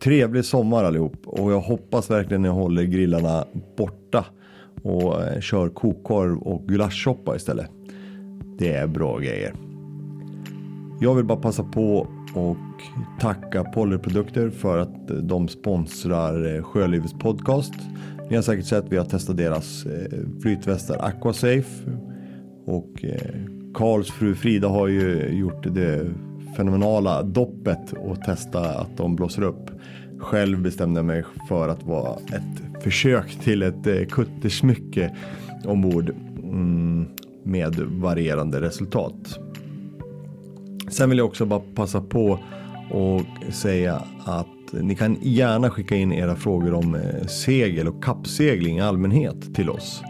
[0.00, 3.44] trevlig sommar allihop och jag hoppas verkligen ni håller grillarna
[3.76, 4.24] borta
[4.82, 7.70] och eh, kör kokkorv och gulaschsoppa istället.
[8.58, 9.54] Det är bra grejer.
[11.00, 12.56] Jag vill bara passa på och
[13.20, 17.74] tacka Pollerprodukter för att de sponsrar eh, Sjölivets podcast.
[18.30, 21.90] Ni har säkert sett att vi har testat deras eh, flytvästar Aquasafe
[22.64, 23.04] och
[23.74, 26.10] Karls fru Frida har ju gjort det
[26.58, 29.70] fenomenala doppet och testa att de blåser upp.
[30.18, 35.16] Själv bestämde jag mig för att vara ett försök till ett eh, kuttersmycke
[35.64, 36.10] ombord
[36.42, 37.06] mm,
[37.42, 39.38] med varierande resultat.
[40.88, 42.38] Sen vill jag också bara passa på
[42.90, 43.22] och
[43.54, 48.80] säga att ni kan gärna skicka in era frågor om eh, segel och kappsegling i
[48.80, 50.02] allmänhet till oss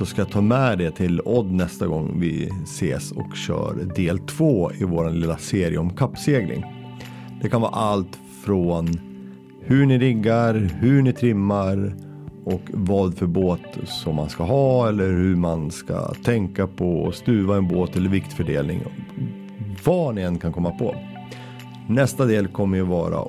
[0.00, 4.18] så ska jag ta med det till Odd nästa gång vi ses och kör del
[4.18, 6.64] två i vår lilla serie om kappsegling.
[7.42, 8.88] Det kan vara allt från
[9.60, 11.94] hur ni riggar, hur ni trimmar
[12.44, 17.14] och vad för båt som man ska ha eller hur man ska tänka på att
[17.14, 18.80] stuva en båt eller viktfördelning.
[19.84, 20.94] Vad ni än kan komma på.
[21.88, 23.24] Nästa del kommer ju vara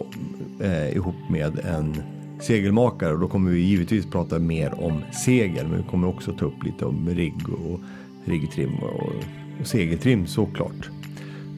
[0.60, 2.04] eh, ihop med en
[2.42, 6.46] segelmakare och då kommer vi givetvis prata mer om segel men vi kommer också ta
[6.46, 7.80] upp lite om rigg och
[8.26, 9.14] riggtrim och,
[9.60, 10.90] och segeltrim såklart.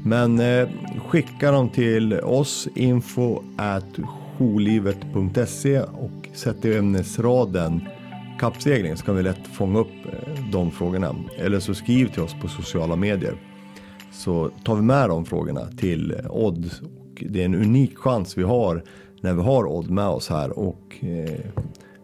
[0.04, 0.68] Men eh,
[1.08, 4.00] skicka dem till oss info at
[4.38, 7.82] jourlivet.se och sätt i ämnesraden
[8.40, 11.16] kappsegling så kan vi lätt fånga upp eh, de frågorna.
[11.38, 13.36] Eller så skriv till oss på sociala medier
[14.12, 16.72] så tar vi med de frågorna till eh, Odd.
[16.84, 18.84] Och det är en unik chans vi har
[19.24, 21.40] när vi har Odd med oss här och eh,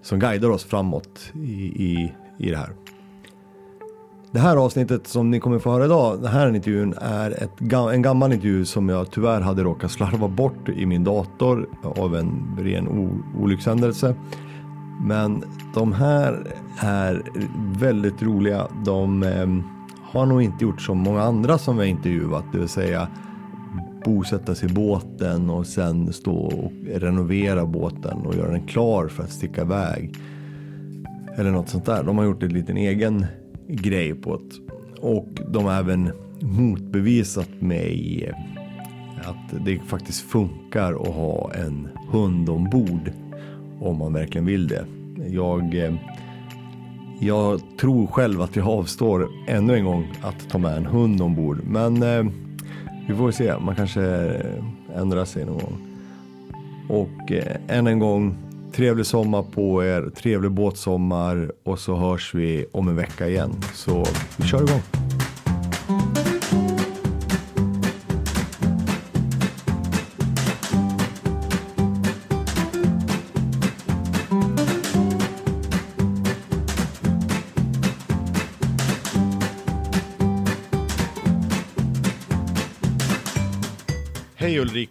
[0.02, 2.70] som guidar oss framåt i, i, i det här.
[4.31, 7.62] Det här avsnittet som ni kommer få höra idag, den här intervjun är ett,
[7.94, 12.58] en gammal intervju som jag tyvärr hade råkat slarva bort i min dator av en
[12.59, 12.88] ren
[13.38, 14.16] olyckshändelse.
[15.02, 16.47] Men de här
[16.78, 17.23] är
[17.80, 18.67] väldigt roliga.
[18.85, 19.47] De eh,
[20.12, 23.08] har nog inte gjort som många andra som vi har intervjuat, det vill säga
[24.05, 29.23] bosätta sig i båten och sen stå och renovera båten och göra den klar för
[29.23, 30.15] att sticka iväg.
[31.35, 32.03] Eller något sånt där.
[32.03, 33.25] De har gjort en liten egen
[33.67, 34.71] grej på det.
[35.01, 38.31] Och de har även motbevisat mig
[39.23, 43.11] att det faktiskt funkar att ha en hund ombord
[43.81, 44.85] om man verkligen vill det.
[45.27, 45.93] Jag, eh,
[47.19, 51.61] jag tror själv att jag avstår ännu en gång att ta med en hund ombord.
[51.63, 52.25] Men eh,
[53.09, 55.78] vi får se, man kanske eh, ändrar sig någon gång.
[56.90, 58.38] Och eh, än en gång,
[58.75, 63.52] trevlig sommar på er, trevlig båtsommar och så hörs vi om en vecka igen.
[63.74, 64.06] Så
[64.38, 64.98] vi kör igång.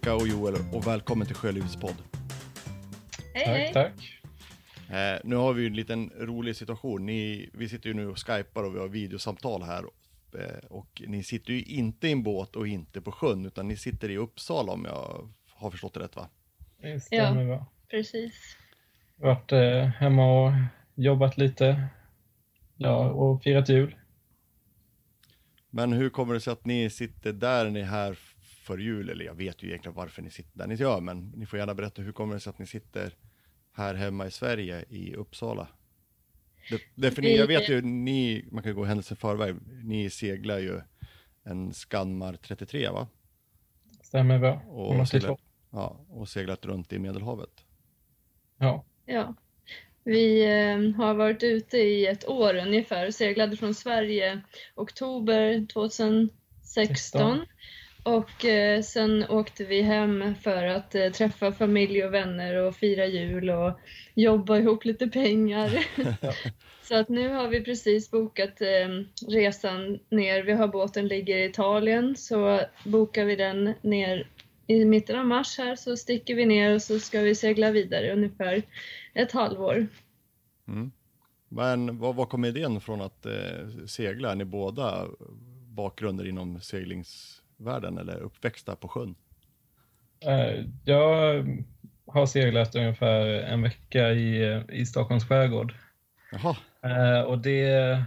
[0.09, 1.95] Ulrika och Joel och välkommen till Sjölivspodd.
[3.35, 3.73] Hej, hej.
[3.73, 4.21] Tack, tack.
[4.97, 7.07] Eh, nu har vi en liten rolig situation.
[7.07, 9.85] Ni, vi sitter ju nu och skypar och vi har videosamtal här.
[10.35, 13.77] Eh, och ni sitter ju inte i en båt och inte på sjön, utan ni
[13.77, 16.29] sitter i Uppsala om jag har förstått det rätt va?
[16.83, 17.67] Det stämmer ja, bra.
[17.91, 18.57] precis.
[19.17, 20.53] Varit eh, hemma och
[20.95, 21.89] jobbat lite
[22.77, 23.97] ja, och firat jul.
[25.71, 28.19] Men hur kommer det sig att ni sitter där ni är här
[28.69, 31.47] för jul, eller jag vet ju egentligen varför ni sitter där ni gör, men ni
[31.47, 33.15] får gärna berätta hur kommer det sig att ni sitter
[33.73, 35.69] här hemma i Sverige, i Uppsala?
[36.71, 40.59] Det, det för ni, jag vet ju, ni, man kan gå händelsen förväg, ni seglar
[40.59, 40.81] ju
[41.45, 43.09] en Skanmar 33 va?
[44.01, 44.63] Stämmer bra.
[44.69, 45.41] Och seglat,
[45.71, 47.65] ja, och seglat runt i Medelhavet.
[48.59, 48.85] Ja.
[49.07, 49.35] Ja.
[50.05, 54.41] Vi eh, har varit ute i ett år ungefär och seglade från Sverige
[54.75, 57.47] oktober 2016 16.
[58.09, 63.07] Och eh, sen åkte vi hem för att eh, träffa familj och vänner och fira
[63.07, 63.81] jul och
[64.15, 65.87] jobba ihop lite pengar.
[66.83, 70.43] så att nu har vi precis bokat eh, resan ner.
[70.43, 74.31] Vi har båten ligger i Italien så bokar vi den ner
[74.67, 78.13] i mitten av mars här så sticker vi ner och så ska vi segla vidare
[78.13, 78.63] ungefär
[79.15, 79.87] ett halvår.
[80.69, 80.91] Mm.
[81.49, 84.31] Men vad, vad kom idén från att eh, segla?
[84.33, 85.07] Är ni båda
[85.69, 89.15] bakgrunder inom seglings världen eller uppväxta på sjön?
[90.21, 91.47] Eh, jag
[92.07, 95.75] har seglat ungefär en vecka i, i Stockholms skärgård.
[96.33, 96.57] Jaha.
[96.83, 98.03] Eh, och det,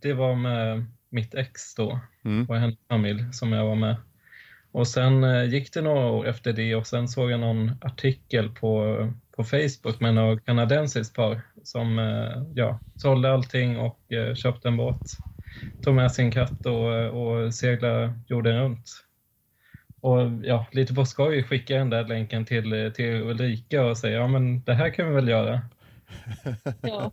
[0.00, 2.46] det var med mitt ex då mm.
[2.48, 3.96] och hennes familj som jag var med.
[4.72, 8.50] Och sen eh, gick det några år efter det och sen såg jag någon artikel
[8.50, 8.96] på,
[9.36, 11.98] på Facebook med några kanadensiskt par som
[12.54, 14.00] ja, sålde allting och
[14.34, 15.02] köpte en båt.
[15.80, 19.04] Tog med sin katt och, och seglade jorden runt.
[20.00, 24.26] Och ja, lite på skoj skickade den där länken till, till Ulrika och säger ja
[24.26, 25.60] men det här kan vi väl göra.
[26.82, 27.12] Ja.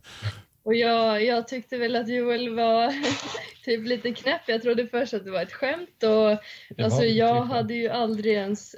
[0.62, 2.92] Och jag, jag tyckte väl att Joel var
[3.64, 4.40] typ lite knäpp.
[4.46, 6.38] Jag trodde först att det var ett skämt och
[6.76, 8.76] Det alltså jag lite- hade ju aldrig ens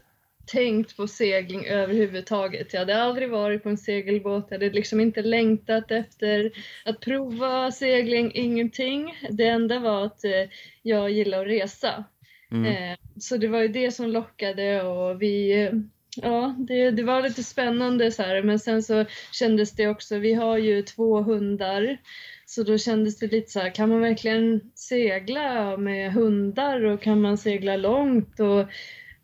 [0.52, 2.72] tänkt på segling överhuvudtaget.
[2.72, 6.52] Jag hade aldrig varit på en segelbåt, jag hade liksom inte längtat efter
[6.84, 9.14] att prova segling, ingenting.
[9.30, 10.48] Det enda var att eh,
[10.82, 12.04] jag gillar att resa.
[12.52, 12.64] Mm.
[12.66, 15.72] Eh, Så det var ju det som lockade och vi, eh,
[16.22, 20.34] ja det, det var lite spännande så här men sen så kändes det också, vi
[20.34, 21.98] har ju två hundar
[22.46, 27.20] så då kändes det lite så här, kan man verkligen segla med hundar och kan
[27.20, 28.66] man segla långt och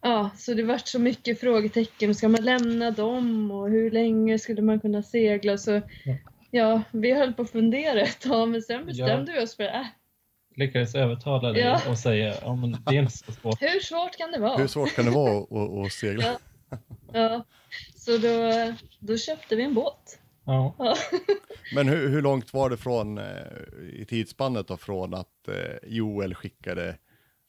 [0.05, 4.63] ja, så det vart så mycket frågetecken, ska man lämna dem och hur länge skulle
[4.63, 5.73] man kunna segla så
[6.05, 6.17] Ja.
[6.51, 9.87] ja, vi höll på att fundera ett tag men sen bestämde vi oss för äh,
[10.57, 11.81] Lyckades övertala dig Ja.
[11.91, 13.63] och säga ja men det är inte så svårt.
[13.63, 14.57] hur svårt kan det vara?
[14.57, 16.25] Hur svårt kan det vara att, att, att segla?
[16.25, 16.79] Ja.
[17.13, 17.45] Ja,
[17.97, 18.51] så då,
[19.01, 20.19] då köpte vi en båt.
[20.45, 20.75] Ja.
[20.79, 20.97] Ja.
[21.75, 23.25] Men hur, hur långt var det från eh,
[23.93, 25.55] i tidsspannet då från att eh,
[25.91, 26.97] Joel skickade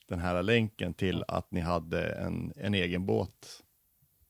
[0.10, 3.62] den här länken till att ni hade en, en egen båt?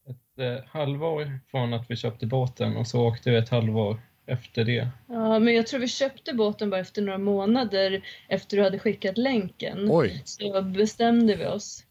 [0.10, 4.64] Ett eh, halvår från att vi köpte båten och så åkte vi ett halvår efter
[4.64, 4.88] det.
[5.08, 9.18] Ja, men jag tror vi köpte båten bara efter några månader efter du hade skickat
[9.18, 9.88] länken.
[9.92, 11.84] Oj, Så bestämde vi oss.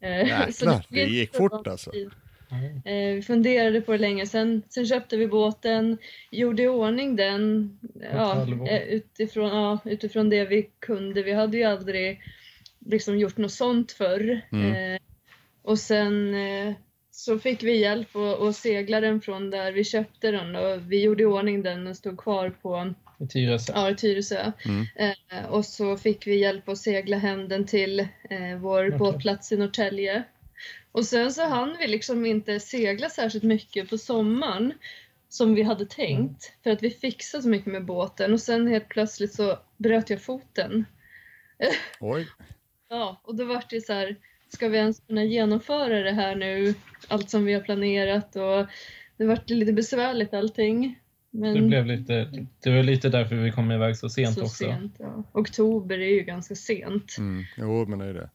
[0.00, 1.90] Eh, så Jäklar, det inte gick fort alltså.
[1.90, 2.10] tid.
[2.84, 5.98] Eh, Vi funderade på det länge, sen, sen köpte vi båten,
[6.30, 7.78] gjorde i ordning den
[8.12, 11.22] ja, eh, utifrån, ja, utifrån det vi kunde.
[11.22, 12.20] Vi hade ju aldrig
[12.86, 14.40] liksom gjort något sånt förr.
[14.52, 14.94] Mm.
[14.94, 15.00] Eh,
[15.62, 16.74] och sen eh,
[17.10, 21.02] så fick vi hjälp att att segla den från där vi köpte den och vi
[21.02, 23.72] gjorde i ordning den och stod kvar på I Tyresö.
[23.74, 24.52] ja, i Tyresö.
[24.64, 24.86] Mm.
[24.96, 28.98] Eh, och så fick vi hjälp att segla hem den till eh, vår Okej.
[28.98, 30.22] båtplats i Norrtälje.
[30.92, 34.72] Och sen så hann vi liksom inte segla särskilt mycket på sommaren
[35.28, 38.88] som vi hade tänkt för att vi fixade så mycket med båten och sen helt
[38.88, 40.84] plötsligt så bröt jag foten.
[42.00, 42.26] oj.
[42.90, 44.16] Ja, och då var det så här,
[44.48, 46.74] ska vi ens kunna genomföra det här nu,
[47.08, 48.66] allt som vi har planerat och
[49.16, 50.98] det vart lite besvärligt allting.
[51.30, 54.54] Men Det, blev lite, det var lite därför vi kom iväg så sent så också.
[54.54, 54.96] sent.
[54.98, 55.22] Ja.
[55.32, 57.16] Oktober är ju ganska sent.
[57.18, 57.44] Mm.
[57.56, 58.30] Jo, men det är det.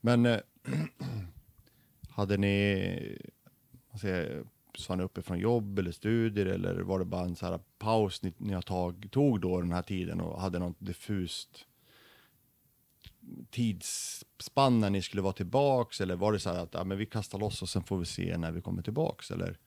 [0.00, 0.38] Men eh,
[2.10, 3.18] hade ni,
[3.90, 4.42] vad säger,
[4.78, 8.32] sa ni uppifrån jobb eller studier eller var det bara en så här paus ni,
[8.38, 11.66] ni har tag, tog då den här tiden och hade något diffust
[13.50, 17.06] tidsspann när ni skulle vara tillbaks eller var det så här att ja, men vi
[17.06, 19.58] kastar loss och sen får vi se när vi kommer tillbaks eller?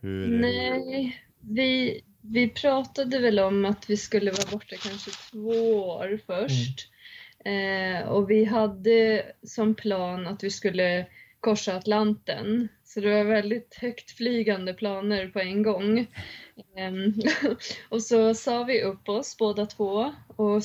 [0.00, 0.40] Hur?
[0.40, 6.90] Nej, vi, vi pratade väl om att vi skulle vara borta kanske två år först.
[7.44, 11.06] Eh, och vi hade som plan att vi skulle
[11.40, 12.68] korsa Atlanten.
[12.84, 16.06] Så det var väldigt högt flygande planer på en gång.
[16.76, 17.14] Ehm,
[17.88, 20.62] och så sa vi upp oss båda två och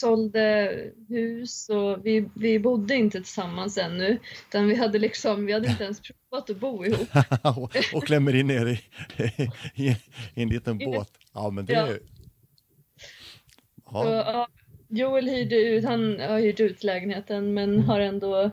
[0.00, 0.74] sålde
[1.08, 4.18] hus och vi, vi bodde inte tillsammans ännu.
[4.48, 6.00] Utan vi hade liksom, vi hade inte ens
[6.30, 7.08] provat att bo ihop.
[7.42, 8.80] och, och klämmer in er i,
[9.74, 9.88] i,
[10.34, 11.10] i en liten båt.
[11.32, 11.86] Ja, men det Ja.
[11.86, 11.98] är
[13.90, 14.48] Så, ja, ja,
[14.88, 18.50] Joel hyrde ut, han har hyrt ut lägenheten men har ändå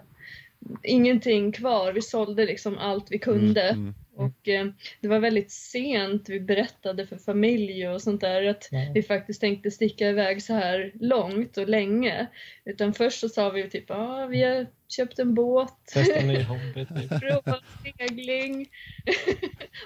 [0.83, 1.93] ingenting kvar.
[1.93, 3.61] Vi sålde liksom allt vi kunde.
[3.61, 3.95] Mm, mm.
[4.17, 4.67] Och eh,
[5.01, 8.91] det var väldigt sent vi berättade för familj och sånt där att Ja.
[8.93, 12.27] vi faktiskt tänkte sticka iväg så här långt och länge.
[12.65, 15.73] Utan först så sa vi typ ah, vi har köpt en båt.
[15.93, 16.85] Testa en ny hobby.
[16.85, 17.19] Typ.
[17.21, 18.69] Prova segling.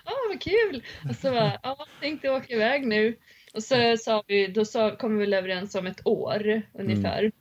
[0.06, 0.84] Ja, vad kul!
[1.10, 3.16] Och så bara, ja, tänkte åka iväg nu.
[3.54, 7.32] Och så sa vi, då sa, kom vi väl överens om ett år ungefär.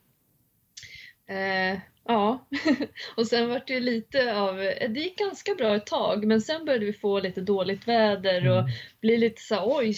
[1.29, 1.79] Eh,
[2.13, 2.47] ja,
[3.17, 4.57] och sen var det lite av,
[4.89, 8.59] det gick ganska bra ett tag men sen började vi få lite dåligt väder och
[8.61, 8.71] Mm.
[9.01, 9.95] bli lite så här, oj,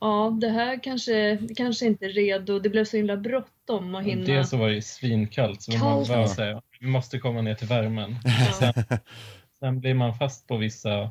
[0.00, 2.58] ja det här kanske, kanske inte är redo.
[2.58, 4.24] Det blev så himla bråttom att hinna.
[4.24, 6.08] Dels så var det ju svinkallt så man Kallt.
[6.08, 8.16] bara säga vi måste komma ner till värmen.
[8.24, 8.52] Ja.
[8.72, 8.98] Sen,
[9.58, 11.10] sen blir man fast på vissa,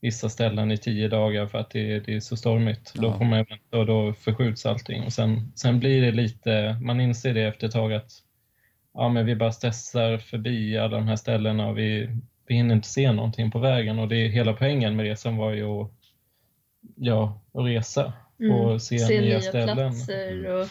[0.00, 2.92] vissa ställen i tio dagar för att det, det är så stormigt.
[2.94, 3.18] Då Ja.
[3.18, 5.02] får man vänta och då förskjuts allting.
[5.04, 8.10] Och sen, sen blir det lite, man inser det efter ett tag att
[9.00, 12.08] ja, men vi bara stressar förbi alla de här ställena och vi,
[12.46, 13.98] vi hinner inte se någonting på vägen.
[13.98, 15.90] Och det är hela poängen med resan var ju att,
[16.96, 18.12] ja, att resa
[18.52, 19.76] och se, nya, ställen.
[19.76, 20.60] platser Mm.
[20.60, 20.68] och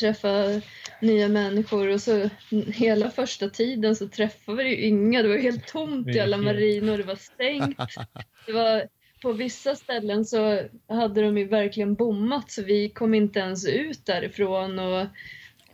[0.00, 0.60] träffa
[1.00, 2.28] nya människor och så
[2.74, 5.22] hela första tiden så träffade vi ju inga.
[5.22, 7.78] Det var helt tomt i alla marinor, det var stängt.
[8.46, 8.84] Det var,
[9.22, 14.06] på vissa ställen så hade de ju verkligen bommat så vi kom inte ens ut
[14.06, 14.78] därifrån.
[14.78, 15.06] Och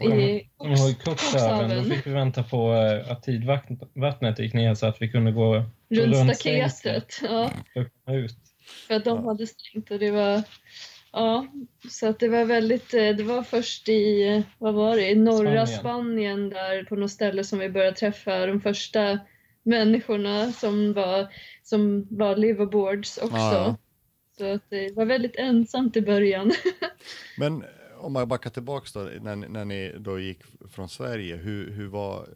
[0.00, 5.08] i Cuxhaven, då fick vi vänta på eh, att tidvattnet gick ner så att vi
[5.08, 7.20] kunde gå runt staketet.
[7.22, 7.50] Ja.
[8.08, 8.36] Ut.
[8.88, 10.42] För att de hade stängt och det var
[11.16, 11.46] Ja,
[11.88, 15.66] så att det var väldigt, eh, det var först i, vad var det, i norra
[15.66, 15.80] Spanien.
[15.80, 19.18] Spanien där på något ställe som vi började träffa de första
[19.62, 21.28] människorna som var,
[21.62, 23.36] som var liverboards också.
[23.36, 23.76] Ja.
[24.38, 26.52] Så att det var väldigt ensamt i början.
[27.38, 27.64] Men
[28.06, 32.28] om man backar tillbaks då, när, när ni då gick från Sverige, hur, hur var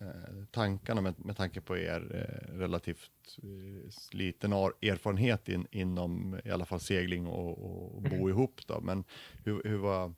[0.00, 6.50] eh, tankarna med, med tanke på er eh, relativt eh, liten erfarenhet in, inom i
[6.50, 8.28] alla fall segling och, och bo mm.
[8.28, 9.04] ihop då, men
[9.44, 10.14] hur, hur, var,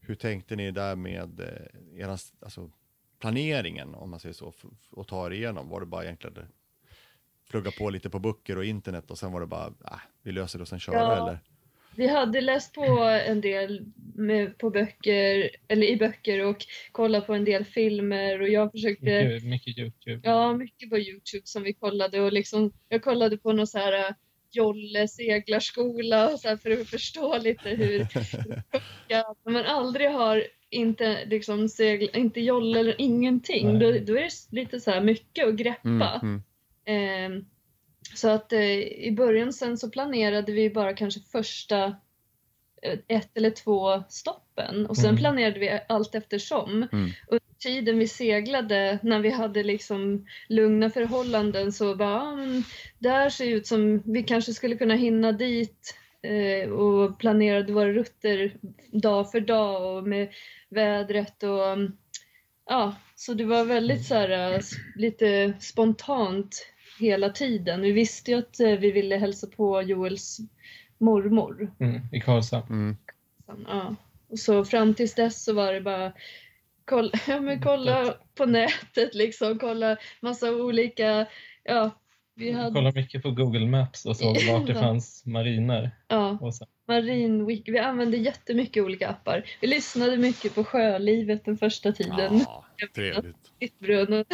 [0.00, 2.70] hur tänkte ni där med eh, eran, alltså,
[3.18, 4.52] planeringen om man säger så
[4.90, 5.68] och ta er igenom?
[5.68, 6.46] Var det bara egentligen
[7.50, 10.58] plugga på lite på böcker och internet och sen var det bara, äh, vi löser
[10.58, 11.16] det och sen köra ja.
[11.16, 11.40] eller?
[12.00, 12.82] Vi hade läst på
[13.26, 18.48] en del med, på böcker, eller i böcker och kollat på en del filmer och
[18.48, 19.24] jag försökte...
[19.24, 20.20] Mycket, mycket Youtube.
[20.22, 23.92] Ja, mycket på Youtube som vi kollade och liksom, jag kollade på någon så här
[23.92, 24.14] äh,
[24.50, 28.06] jolle seglarskola så för att förstå lite hur
[29.08, 34.30] ja, man aldrig har inte liksom segla, inte jolle eller ingenting, då, då, är det
[34.50, 36.20] lite så här mycket att greppa.
[36.22, 36.42] Mm,
[36.84, 37.36] mm.
[37.36, 37.42] Eh,
[38.14, 41.84] så att eh, i början sen så planerade vi bara kanske första
[42.82, 45.16] eh, ett eller två stoppen och sen mm.
[45.16, 46.88] planerade vi allt eftersom.
[46.92, 47.10] Mm.
[47.28, 52.62] Under tiden vi seglade, när vi hade liksom lugna förhållanden så bara, ah,
[52.98, 58.54] där ser ut som vi kanske skulle kunna hinna dit eh, och planerade våra rutter
[58.92, 60.28] dag för dag och med
[60.68, 61.90] vädret och
[62.66, 64.60] ja, så det var väldigt så här, eh,
[64.96, 66.66] lite spontant
[67.00, 67.80] hela tiden.
[67.80, 70.38] Vi visste ju att eh, vi ville hälsa på Joels
[70.98, 71.74] mormor.
[71.80, 72.66] Mm, I Karlshamn.
[72.70, 72.96] Mm.
[73.66, 73.96] Ja.
[74.28, 76.12] Och så fram tills dess så var det bara
[76.84, 81.26] kolla, ja, men kolla på nätet liksom, kolla massa olika,
[81.64, 81.90] ja.
[82.34, 82.70] Vi hade...
[82.70, 85.90] Kolla mycket på Google Maps och såg vart det fanns mariner.
[86.08, 86.38] Ja,
[86.88, 89.44] Marin Vi använde jättemycket olika appar.
[89.60, 92.44] Vi lyssnade mycket på sjölivet den första tiden.
[92.46, 92.64] Ja,
[92.94, 93.36] trevligt.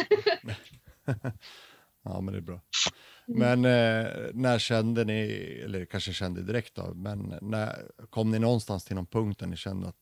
[2.09, 2.61] Ja, men det är bra.
[3.27, 3.39] Mm.
[3.39, 5.29] Men eh, när kände ni,
[5.65, 9.55] eller kanske kände direkt då, men när kom ni någonstans till någon punkt där ni
[9.55, 9.95] kände att,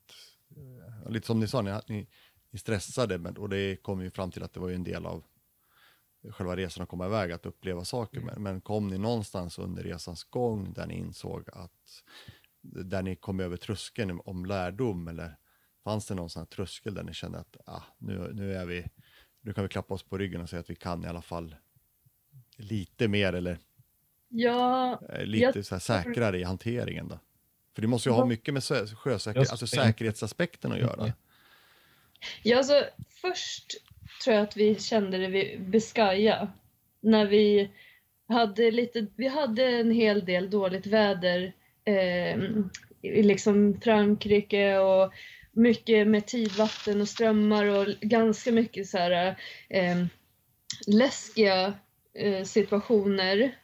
[0.56, 2.08] eh, lite som ni sa, ni, ni,
[2.52, 5.06] ni stressade, men, och det kom ju fram till att det var ju en del
[5.06, 5.24] av
[6.32, 8.34] själva resan att komma iväg, att uppleva saker, mm.
[8.34, 12.04] men, men kom ni någonstans under resans gång där ni insåg att,
[12.62, 15.38] där ni kom över tröskeln om lärdom, eller
[15.84, 18.88] fanns det någon sån här tröskel där ni kände att ah, nu, nu är vi,
[19.42, 21.56] nu kan vi klappa oss på ryggen och säga att vi kan i alla fall
[22.58, 23.58] lite mer eller
[24.30, 27.20] ja, eh, lite så här säkrare i hanteringen då?
[27.76, 28.64] För det måste ju ha mycket med
[28.98, 31.14] sjösäkerhet, alltså säkerhetsaspekten att göra.
[32.44, 32.84] Ja, alltså
[33.22, 33.66] först
[34.24, 36.48] tror jag att vi kände det vid Biscaya.
[37.02, 37.72] När vi
[38.28, 41.54] hade lite, vi hade en hel del dåligt väder
[41.86, 42.40] eh,
[43.02, 45.14] i liksom Frankrike och
[45.52, 49.38] mycket med tidvatten och strömmar och ganska mycket så här
[49.70, 50.06] eh,
[50.88, 51.74] läskiga
[52.45, 53.55] situationer.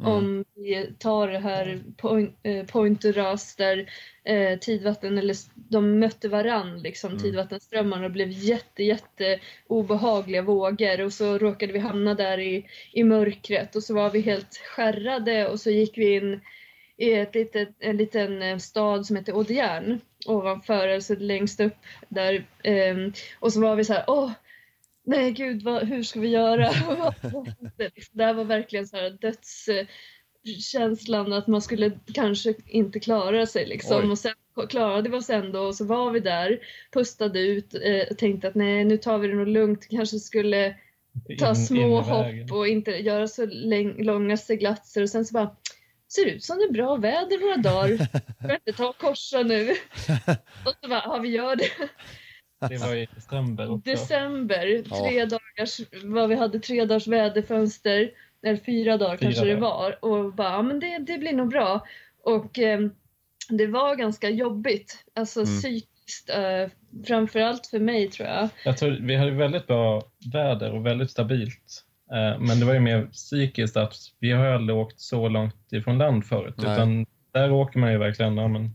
[0.00, 0.12] Mm.
[0.12, 3.90] Om vi tar det här point, eh, pointer ras där
[4.24, 7.22] eh, tidvatten, eller de mötte varann, liksom, mm.
[7.22, 13.04] tidvattenströmmarna och blev jätte, jätte obehagliga vågor och så råkade vi hamna där i, i
[13.04, 16.40] mörkret och så var vi helt skärrade och så gick vi in
[16.96, 21.76] i ett litet, en liten eh, stad som heter Audierne ovanför, alltså längst upp
[22.08, 22.44] där.
[22.62, 22.96] Eh,
[23.38, 24.30] och så var vi så här, åh,
[25.06, 26.70] nej gud, vad, hur ska vi göra?
[28.12, 29.18] det här var verkligen så här
[30.44, 34.02] dödskänslan att man skulle kanske inte klara sig liksom.
[34.04, 34.10] Oj.
[34.10, 34.32] Och sen
[34.68, 36.58] klarade vi oss ändå och så var vi där,
[36.92, 40.76] pustade ut eh, och tänkte att nej, nu tar vi det nog lugnt, kanske skulle
[41.38, 43.46] ta in, små hopp och inte göra så
[43.98, 45.56] långa seglatser och sen så bara
[46.12, 47.96] ser ut som det är bra väder några dagar.
[48.44, 49.70] Ska inte ta och korsa nu?
[50.66, 51.70] och så bara, ja vi gör det.
[52.68, 53.90] Det var i december också.
[53.90, 55.26] December, tre ja.
[55.26, 58.10] dagars, vad vi hade tre dagars väderfönster,
[58.42, 59.54] eller fyra dagar fyra kanske dagar.
[59.54, 60.04] det var.
[60.04, 61.86] Och bara, ja men det, det blir nog bra.
[62.24, 62.80] Och eh,
[63.48, 65.60] det var ganska jobbigt, alltså mm.
[65.60, 66.30] psykiskt.
[66.30, 66.70] Eh,
[67.06, 68.48] framförallt för mig tror jag.
[68.64, 70.02] Jag tror vi hade väldigt bra
[70.32, 71.84] väder och väldigt stabilt.
[72.12, 75.98] Eh, men det var ju mer psykiskt att vi har aldrig åkt så långt ifrån
[75.98, 76.54] land förut.
[76.58, 76.72] Nej.
[76.72, 78.70] Utan där åker man ju verkligen ja, men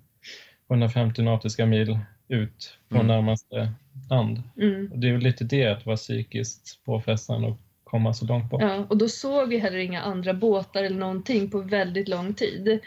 [0.69, 3.07] 150 nautiska mil ut på Mm.
[3.07, 3.71] närmaste
[4.09, 4.41] land.
[4.57, 4.91] Mm.
[4.91, 8.61] Och det är väl lite det att vara psykiskt påfrestande och komma så långt bort.
[8.61, 12.79] Ja, och då såg vi heller inga andra båtar eller någonting på väldigt lång tid.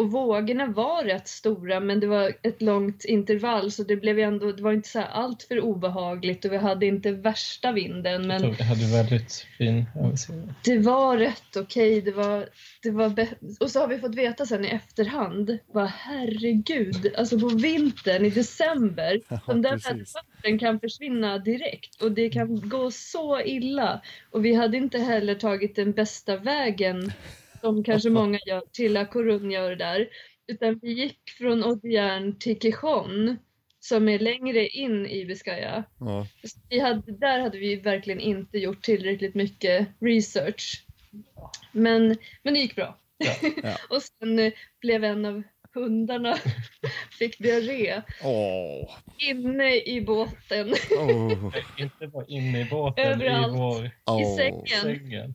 [0.00, 4.24] Och vågorna var rätt stora men det var ett långt intervall så det blev ju
[4.24, 8.12] ändå, det var inte så här allt för obehagligt och vi hade inte värsta vinden
[8.12, 10.38] Jag men tror vi hade väldigt fin översikt.
[10.64, 12.00] det var rätt okej.
[12.00, 12.48] Det var,
[12.82, 13.26] det var
[13.60, 18.30] och så har vi fått veta sen i efterhand, vad herregud, alltså på vintern i
[18.30, 19.70] december, Ja, de där
[20.14, 24.00] vattnen kan försvinna direkt och det kan gå så illa.
[24.30, 27.12] Och vi hade inte heller tagit den bästa vägen
[27.60, 30.08] som kanske många gör till La Coruña gör där.
[30.46, 33.36] Utan vi gick från Odiern till Quijon
[33.80, 35.84] som är längre in i Biscaya.
[36.00, 36.26] Ja.
[36.68, 40.84] Vi hade, där hade vi verkligen inte gjort tillräckligt mycket research.
[41.72, 42.98] Men, men det gick bra.
[43.18, 43.48] Ja.
[43.62, 43.76] Ja.
[43.96, 45.42] och sen eh, blev en av
[45.74, 46.36] hundarna
[47.18, 48.90] fick diarré Åh.
[49.18, 50.74] inne i båten.
[50.98, 51.54] Åh.
[51.78, 53.54] Inte bara inne i båten, Överallt.
[53.54, 54.36] i vår I Åh.
[54.36, 54.66] sängen.
[54.82, 55.34] sängen.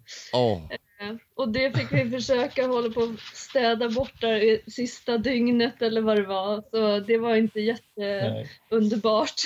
[1.02, 1.12] Åh.
[1.36, 6.02] Och det fick vi försöka hålla på att städa bort där i sista dygnet eller
[6.02, 6.64] vad det var.
[6.72, 9.42] Så det var inte jätteunderbart.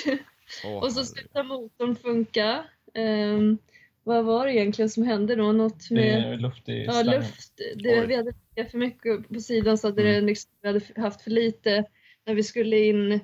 [0.64, 2.64] Åh, Och så slutade motorn funka.
[2.94, 3.58] Ehm,
[4.04, 5.52] vad var det egentligen som hände då?
[5.52, 7.20] Något Det med luft i ja, slangen.
[7.20, 7.60] luft.
[7.76, 8.32] Det, vi hade
[8.70, 10.26] för mycket på sidan så hade det Mm.
[10.26, 11.84] liksom, vi hade haft för lite
[12.26, 13.20] när vi skulle in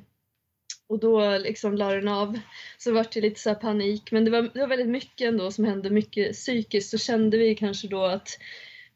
[0.88, 2.38] och då liksom la den av.
[2.78, 4.12] Så vart det lite så här panik.
[4.12, 6.90] Men det var, det var väldigt mycket ändå som hände, mycket psykiskt.
[6.90, 8.28] Så kände vi kanske då att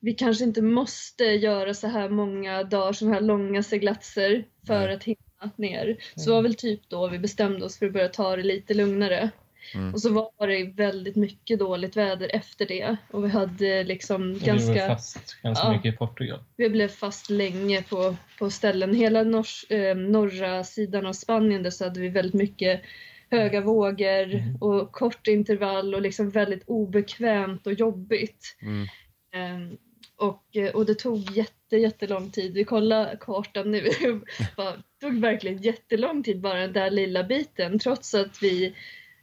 [0.01, 5.05] vi kanske inte måste göra så här många dagar, så här långa seglatser för att
[5.05, 5.97] hinna ner.
[6.17, 8.75] Så det var väl typ då vi bestämde oss för att börja ta det lite
[8.75, 9.31] lugnare.
[9.75, 9.95] Mm.
[9.95, 12.97] Och så var det väldigt mycket dåligt väder efter det.
[13.11, 14.87] Och vi hade liksom Och Vi var ganska...
[14.87, 15.73] fast ganska Ja.
[15.73, 16.45] mycket i Portugal.
[16.57, 18.95] Vi blev fast länge på, på ställen.
[18.95, 22.83] Hela nors, eh, norra sidan av Spanien där så hade vi väldigt mycket
[23.31, 24.57] höga vågor Mm.
[24.57, 28.57] och kort intervall och liksom väldigt obekvämt och jobbigt.
[28.63, 28.87] Mm.
[29.35, 29.77] Ehm,
[30.17, 32.55] och, eh, och det tog jätte, jättelång tid.
[32.55, 33.81] Vi kollade kartan nu.
[34.57, 38.75] Det tog verkligen jättelång tid bara den där lilla biten trots att vi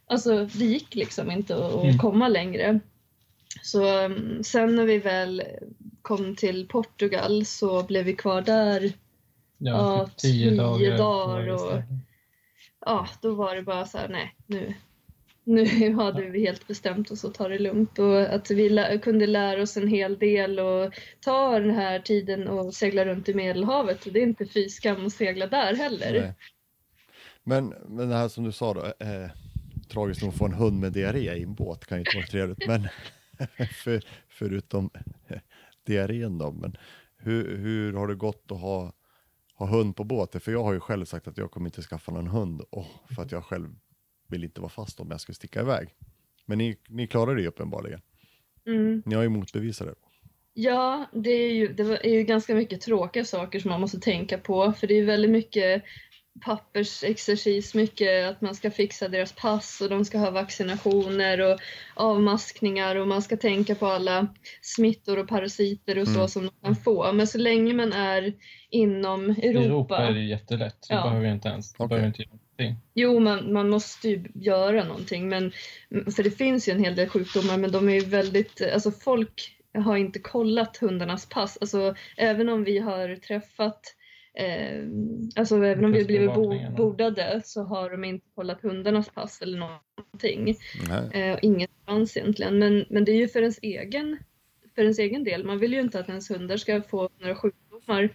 [0.08, 1.98] Alltså det gick liksom inte att Mm.
[1.98, 2.80] komma längre.
[3.62, 5.42] Så um, sen när vi väl
[6.02, 8.82] kom till Portugal så blev vi kvar där.
[8.82, 10.98] Ja, Ja, typ tio, tio dagar.
[10.98, 11.82] dagar och-.
[12.86, 14.74] Ja, då var det bara så här, nej nu.
[15.44, 19.26] Nu hade vi helt bestämt oss att ta det lugnt och att vi lä- kunde
[19.26, 24.06] lära oss en hel del och ta den här tiden och segla runt i Medelhavet.
[24.06, 26.20] Och det är inte fy skam att segla där heller.
[26.20, 26.32] Nej.
[27.44, 29.30] Men, men det här som du sa då, eh,
[29.88, 32.26] tragiskt nog att få en hund med diarré i en båt kan ju inte vara
[32.26, 32.66] trevligt.
[32.66, 32.88] Men
[33.84, 34.90] för, förutom
[35.86, 36.76] diarrén då, men
[37.16, 38.92] hur, hur har det gått att ha,
[39.54, 40.40] ha hund på båten?
[40.40, 43.22] För jag har ju själv sagt att jag kommer inte skaffa någon hund och för
[43.22, 43.68] att jag själv
[44.28, 45.94] vill inte vara fast om jag skulle sticka iväg.
[46.46, 48.00] Men ni, ni klarar det ju uppenbarligen.
[48.66, 49.02] Mm.
[49.06, 49.94] Ni har ju motbevisat det.
[50.54, 54.38] Ja, det är, ju, det är ju ganska mycket tråkiga saker som man måste tänka
[54.38, 54.72] på.
[54.72, 55.82] För det är väldigt mycket
[56.40, 61.58] pappersexercis, mycket att man ska fixa deras pass och de ska ha vaccinationer och
[61.94, 64.26] avmaskningar och man ska tänka på alla
[64.62, 66.28] smittor och parasiter och så Mm.
[66.28, 67.12] som de kan få.
[67.12, 68.32] Men så länge man är
[68.70, 70.86] inom I Europa, Europa är det jättelätt.
[70.88, 71.02] Du Ja.
[71.02, 71.88] behöver inte ens Okej.
[71.88, 72.76] behöver inte göra någonting.
[72.94, 75.28] Jo, man, man måste ju göra någonting.
[75.28, 75.52] Men,
[76.16, 78.62] för det finns ju en hel del sjukdomar, men de är ju väldigt...
[78.74, 81.58] Alltså folk har inte kollat hundarnas pass.
[81.60, 83.94] Alltså även om vi har träffat...
[84.34, 84.84] Eh,
[85.36, 89.42] alltså även om vi har blivit bo, bordade så har de inte kollat hundarnas pass
[89.42, 90.56] eller någonting.
[91.12, 92.58] Eh, och inget fanns egentligen.
[92.58, 94.18] Men, men det är ju för ens egen
[94.74, 95.44] för ens egen del.
[95.44, 98.10] Man vill ju inte att ens hundar ska få några sjukdomar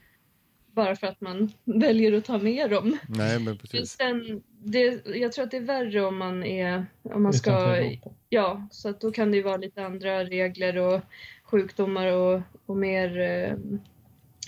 [0.71, 2.97] bara för att man väljer att ta med dem.
[3.07, 3.89] Nej, men precis.
[3.89, 7.83] sen, det, jag tror att det är värre om man är, om man ska,
[8.29, 11.01] ja, så att då kan det ju vara lite andra regler och
[11.43, 13.57] sjukdomar och, och mer eh,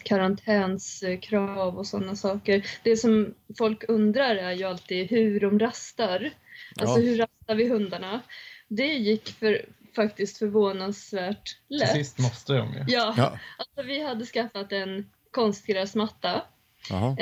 [0.06, 2.66] karantänskrav och sådana saker.
[2.84, 6.32] Det som folk undrar är ju alltid hur de rastar.
[6.80, 7.06] Alltså Ja.
[7.06, 8.22] hur rastar vi hundarna?
[8.68, 9.66] Det gick för,
[9.96, 11.92] faktiskt förvånansvärt Till lätt.
[11.92, 12.80] sist måste de ju.
[12.88, 16.42] Ja, Ja, alltså vi hade skaffat en konstgräsmatta
[16.90, 17.16] jaha.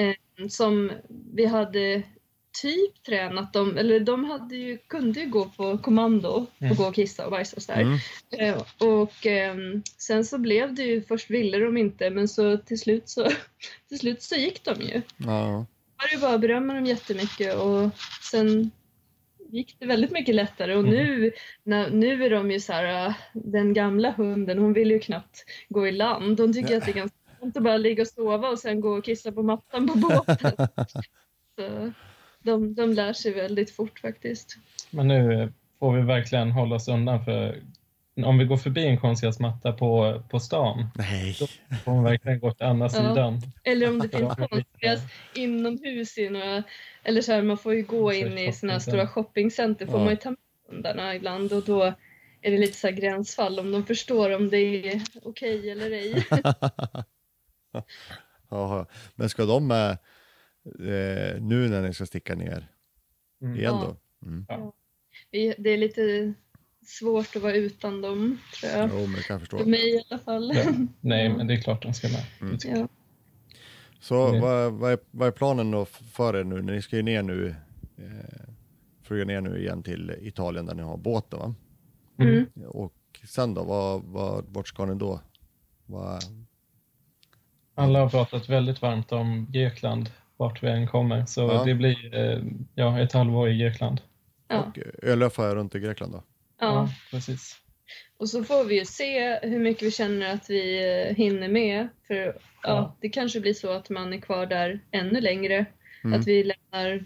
[0.49, 0.91] som
[1.33, 2.03] vi hade
[2.61, 6.75] typ tränat dem, eller de hade ju, kunde ju gå på kommando och Mm.
[6.75, 7.81] gå och kissa och bajsa och sådär.
[7.81, 7.97] Mm.
[8.31, 12.79] Eh, och ehm, sen så blev det ju, först ville de inte men så till
[12.79, 13.27] slut så,
[13.89, 15.01] till slut så gick de ju.
[15.17, 15.65] Ja.
[15.97, 17.89] Hade ju bara berömma dem jättemycket och
[18.31, 18.71] sen
[19.49, 20.91] gick det väldigt mycket lättare och Mm.
[20.93, 21.31] nu,
[21.63, 25.45] när, nu är de ju så här, äh, den gamla hunden hon vill ju knappt
[25.69, 26.39] gå i land.
[26.39, 26.77] Hon tycker Ja.
[26.77, 29.31] att det är ganska skönt att bara ligga och sova och sen gå och kissa
[29.31, 30.51] på mattan på båten.
[31.55, 31.91] Så,
[32.43, 34.57] de, de lär sig väldigt fort faktiskt.
[34.89, 37.61] Men nu får vi verkligen hålla oss undan för
[38.25, 41.35] om vi går förbi en konstgräsmatta på, på stan, Nej.
[41.39, 42.89] då får man verkligen gå till andra Ja.
[42.89, 43.41] sidan.
[43.63, 44.47] Eller om det finns Ja.
[44.47, 45.01] konstgräs
[45.35, 46.63] inomhus i några,
[47.03, 50.03] eller så här, man får ju gå in i sådana här stora shoppingcenter får Ja.
[50.03, 50.37] man ju ta med
[50.69, 51.83] hundarna ibland och då
[52.41, 56.25] är det lite så här gränsfall om de förstår om det är okej eller ej.
[58.49, 58.85] Jaha.
[59.15, 59.97] Men ska de med
[60.65, 62.67] eh, nu när ni ska sticka ner
[63.41, 63.55] Mm.
[63.59, 63.95] igen Ja.
[64.21, 64.27] då?
[64.27, 64.45] Mm.
[65.31, 66.33] Vi- Det är lite
[66.85, 68.89] svårt att vara utan dem tror jag.
[68.93, 69.57] Jo, men det kan jag förstå.
[69.57, 70.51] För mig i alla fall.
[70.55, 70.63] Ja.
[71.01, 72.25] Nej, men det är klart de ska med.
[72.41, 72.57] Mm.
[72.63, 72.87] Ja.
[73.99, 76.61] Så vad, vad, är, vad är planen då för er nu?
[76.61, 77.55] Ni ska ju ner nu,
[77.97, 78.49] eh,
[79.03, 81.55] flyga ner nu igen till Italien där ni har båten va?
[82.19, 82.45] Mm.
[82.67, 82.93] Och
[83.27, 85.19] sen då, vad, vad, vart ska ni då?
[85.85, 86.23] Vad,
[87.75, 91.25] Alla har pratat väldigt varmt om Grekland, vart vi än kommer.
[91.25, 91.63] Så Ja.
[91.65, 92.39] det blir eh,
[92.75, 94.01] ja, ett halvår i Grekland.
[94.47, 94.59] Ja.
[94.59, 96.23] Och Ölöfa runt i Grekland då?
[96.59, 96.89] Ja.
[97.11, 97.59] precis.
[98.17, 101.87] Och så får vi ju se hur mycket vi känner att vi eh, hinner med.
[102.07, 102.97] För ja, Ja.
[103.01, 105.65] det kanske blir så att man är kvar där ännu längre.
[106.03, 106.19] Mm.
[106.19, 107.03] Att vi lämnar,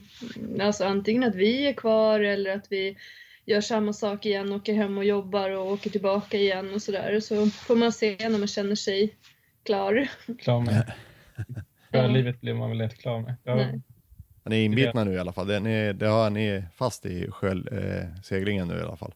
[0.66, 2.98] alltså antingen att vi är kvar eller att vi
[3.46, 7.20] gör samma sak igen, åker hem och jobbar och åker tillbaka igen och sådär.
[7.20, 9.16] Så får man se när man känner sig
[9.66, 10.08] klar.
[10.40, 10.94] Klar med.
[11.98, 12.08] Ja.
[12.08, 13.36] Sjölivet blir man väl inte klar med.
[13.44, 13.82] Ja, Nej.
[14.46, 15.48] Ni är inbitna nu i alla fall.
[15.48, 19.14] Det, ni, det har ni fast i sjöseglingen eh, seglingen nu i alla fall.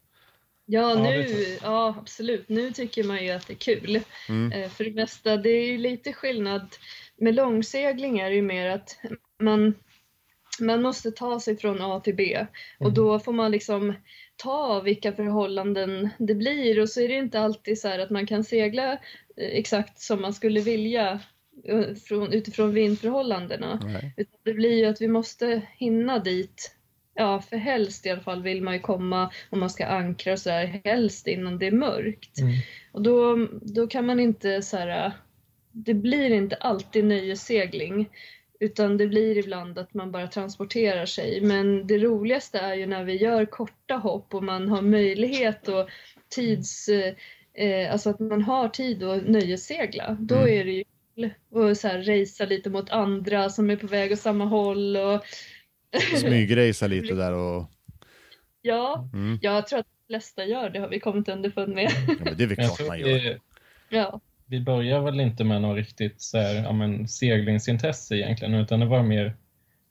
[0.66, 1.58] Ja, Ja, nu, jag.
[1.62, 2.48] ja, absolut.
[2.48, 4.00] Nu tycker man ju att det är kul.
[4.28, 4.52] Mm.
[4.52, 6.68] Eh, För det mesta, det är ju lite skillnad.
[7.16, 8.98] Med långsegling är det ju mer att
[9.38, 9.74] man,
[10.60, 12.46] man måste ta sig från A till B
[12.78, 12.94] och Mm.
[12.94, 13.94] då får man liksom
[14.36, 18.26] ta vilka förhållanden det blir och så är det inte alltid så här att man
[18.26, 18.98] kan segla eh,
[19.36, 21.20] exakt som man skulle vilja
[22.08, 23.80] från, utifrån vindförhållandena.
[23.84, 24.14] Nej.
[24.16, 26.76] Utan det blir ju att vi måste hinna dit.
[27.14, 30.38] Ja, för helst i alla fall vill man ju komma om man ska ankra och
[30.38, 32.38] så där, helst innan det är mörkt.
[32.40, 32.52] Mm.
[32.92, 35.12] Och då, då kan man inte så här,
[35.72, 38.08] det blir inte alltid nöjessegling.
[38.60, 41.40] Utan det blir ibland att man bara transporterar sig.
[41.40, 45.88] Men det roligaste är ju när vi gör korta hopp och man har möjlighet och
[46.28, 46.88] tids...
[47.54, 50.16] Eh, alltså att man har tid att nöjessegla.
[50.20, 50.48] Då Mm.
[50.60, 50.84] är det ju.
[51.50, 54.96] Och så här racea lite mot andra som är på väg åt samma håll.
[54.96, 55.24] Och,
[56.20, 57.70] Smygrejsa lite där och...
[58.62, 59.38] ja, Mm.
[59.42, 61.90] jag tror att de flesta gör det har vi kommit underfund med.
[62.08, 63.08] Ja, men det är väl klart man gör.
[63.08, 63.38] det,
[63.88, 64.20] ja.
[64.46, 68.86] vi börjar väl inte med något riktigt så här, ja, men, seglingsintresse egentligen, utan det
[68.86, 69.36] var mer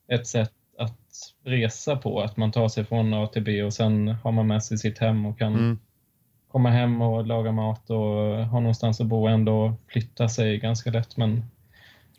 [0.07, 0.99] ett sätt att
[1.43, 4.63] resa på, att man tar sig från A till B och sen har man med
[4.63, 5.79] sig sitt hem och kan Mm.
[6.51, 7.97] Komma hem och laga mat och
[8.45, 11.17] ha någonstans att bo och ändå flytta sig ganska lätt.
[11.17, 11.43] Men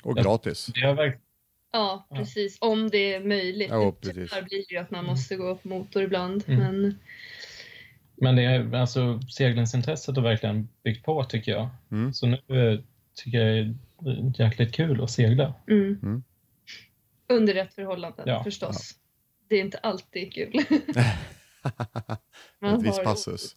[0.05, 0.23] Och Ja.
[0.23, 0.67] gratis.
[0.75, 1.23] det har verkligen
[1.75, 2.17] Ja, Ja.
[2.17, 2.59] precis.
[2.61, 3.69] Om det är möjligt.
[3.71, 4.31] Ja, Det precis.
[4.31, 6.45] Tyvärr blir det ju att man måste gå på motor ibland.
[6.47, 6.61] Mm.
[6.61, 6.99] Men
[8.17, 11.69] Men det är, alltså, seglingsintresset har verkligen byggt på tycker jag.
[11.91, 12.13] Mm.
[12.13, 12.81] Så nu eh,
[13.15, 15.55] tycker jag det är jäkligt kul att segla.
[15.69, 15.99] mm.
[16.03, 16.23] Mm.
[17.29, 18.95] under rätt förhållanden Ja, förstås.
[19.49, 20.53] Det är inte alltid kul.
[22.61, 23.57] Ett visst passus.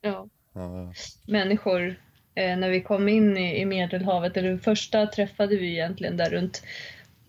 [0.00, 0.92] Ja, Ja.
[1.26, 1.94] människor.
[2.34, 6.62] Eh, när vi kom in i, i Medelhavet, eller första träffade vi egentligen där runt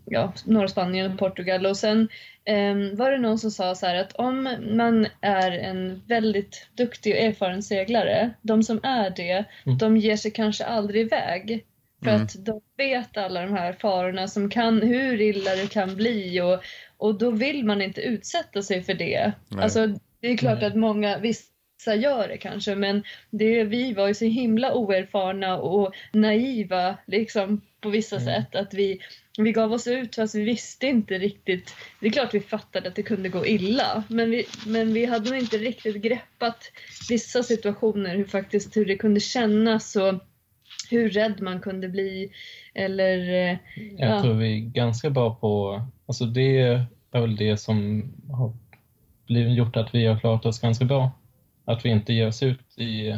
[0.06, 1.66] ja, norra Spanien och Portugal.
[1.66, 2.10] Och sen
[2.46, 7.14] eh, var det någon som sa så här att om man är en väldigt duktig
[7.14, 9.78] och erfaren seglare, de som är det, Mm.
[9.78, 11.66] de ger sig kanske aldrig iväg.
[12.04, 12.22] För Mm.
[12.24, 16.64] att de vet alla de här farorna som kan, hur illa det kan bli och,
[16.98, 19.32] och då vill man inte utsätta sig för det.
[19.50, 19.64] Nej.
[19.64, 19.88] Alltså
[20.22, 20.68] det är klart Nej.
[20.68, 21.44] att många, vissa
[21.88, 27.90] gör det kanske men det, vi var ju så himla oerfarna och naiva liksom på
[27.90, 28.26] vissa Mm.
[28.26, 29.00] sätt att vi,
[29.38, 31.76] vi gav oss ut fast vi visste inte riktigt.
[32.00, 35.30] Det är klart vi fattade att det kunde gå illa men vi, men vi hade
[35.30, 36.72] nog inte riktigt greppat
[37.10, 40.14] vissa situationer hur faktiskt hur det kunde kännas och
[40.90, 42.32] hur rädd man kunde bli
[42.74, 43.58] eller eh,
[43.98, 44.22] Jag Ja.
[44.22, 46.60] tror vi är ganska bra på, alltså det
[47.12, 48.54] är väl det som har
[49.28, 51.12] blivit gjort att vi har klarat oss ganska bra.
[51.66, 53.16] Att vi inte ger oss ut i,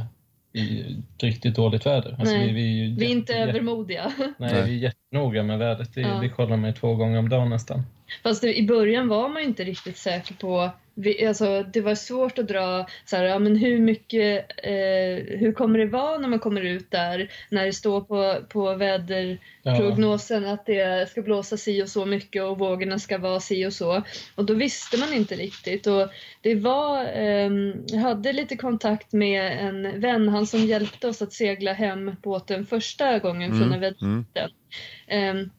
[0.60, 2.16] i riktigt dåligt väder.
[2.20, 4.12] Alltså vi, vi, är ju vi är inte jätte- övermodiga.
[4.18, 4.64] Nej, Nej.
[4.66, 5.90] vi är jättenoga med vädret.
[5.98, 6.20] Vi, Ja.
[6.20, 7.82] vi kollar med två gånger om dagen nästan.
[8.24, 12.40] Fast i början var man ju inte riktigt säker på vi, alltså, det var svårt
[12.40, 16.40] att dra så här, ja, men hur mycket, eh, hur kommer det vara när man
[16.40, 21.90] kommer ut där när det står på, på väderprognosen att det ska blåsa si och
[21.90, 24.04] så mycket och vågorna ska vara si och så.
[24.36, 25.88] Och då visste man inte riktigt.
[25.88, 26.10] Och
[26.42, 31.34] det var, ehm, jag hade lite kontakt med en vän, han som hjälpte oss att
[31.34, 33.74] segla hem båten första gången från Mm.
[33.74, 34.26] en väder Mm.
[35.08, 35.50] Ehm,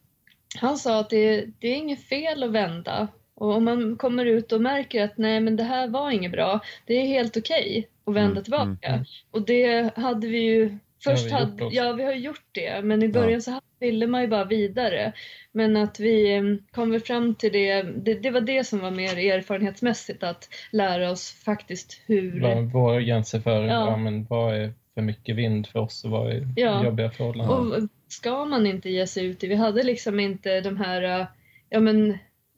[0.56, 3.08] han sa att det, det är inget fel att vända.
[3.36, 6.60] Och om man kommer ut och märker att nej men det här var inget bra,
[6.86, 8.88] det är helt okej att vända Mm, tillbaka.
[8.88, 13.02] mm, Och det hade vi ju, först vi hade, ja vi har gjort det, men
[13.02, 13.40] i början Ja.
[13.40, 15.12] så ville man ju bara vidare.
[15.52, 19.18] Men att vi eh, kommer fram till det, det, det var det som var mer
[19.32, 22.40] erfarenhetsmässigt, att lära oss faktiskt hur...
[22.40, 23.72] Vad våra gränser för Ja.
[23.90, 23.96] ja.
[23.96, 26.84] men vad är för mycket vind för oss och vad är Ja.
[26.84, 27.82] jobbiga förhållanden.
[27.82, 29.46] Och ska man inte ge sig ut i?
[29.46, 31.26] Vi hade liksom inte de här, äh,
[31.70, 32.10] ja men,